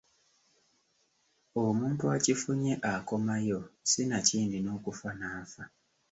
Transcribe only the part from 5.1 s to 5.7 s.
n’afa!